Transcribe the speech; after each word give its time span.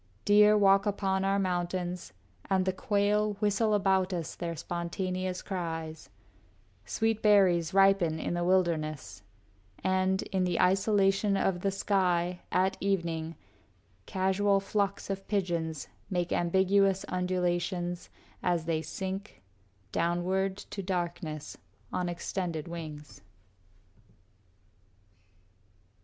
Deer 0.25 0.57
walk 0.57 0.87
upon 0.87 1.23
our 1.23 1.37
mountains, 1.37 2.11
and 2.49 2.65
the 2.65 2.73
quail 2.73 3.33
Whistle 3.33 3.75
about 3.75 4.11
us 4.13 4.33
their 4.33 4.55
spontaneous 4.55 5.43
cries; 5.43 6.09
Sweet 6.85 7.21
berries 7.21 7.71
ripen 7.71 8.17
in 8.19 8.33
the 8.33 8.43
wilderness; 8.43 9.21
And, 9.83 10.23
in 10.33 10.43
the 10.43 10.59
isolation 10.59 11.37
of 11.37 11.59
the 11.61 11.69
sky, 11.69 12.39
At 12.51 12.77
evening, 12.79 13.35
casual 14.07 14.59
flocks 14.59 15.11
of 15.11 15.27
pigeons 15.27 15.87
make 16.09 16.31
Ambiguous 16.33 17.05
undulations 17.07 18.09
as 18.41 18.65
they 18.65 18.81
sink, 18.81 19.43
Downward 19.91 20.57
to 20.57 20.81
darkness, 20.81 21.59
on 21.93 22.09
extended 22.09 22.67
wings. 22.67 23.21